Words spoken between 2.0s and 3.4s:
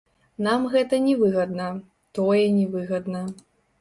тое не выгадна.